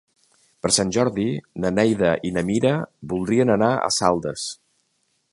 [0.65, 1.25] Per Sant Jordi
[1.65, 2.71] na Neida i na Mira
[3.11, 4.47] voldrien anar a Saldes.